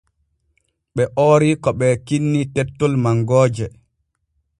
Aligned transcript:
Ɓe 0.95 1.03
oori 1.23 1.49
ko 1.63 1.69
ɓee 1.79 1.93
kinni 2.07 2.41
tettol 2.53 2.93
mangooje. 3.03 3.65